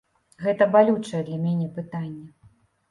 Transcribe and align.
Гэта 0.45 0.67
балючае 0.77 1.21
для 1.29 1.39
мяне 1.45 1.67
пытанне. 1.79 2.27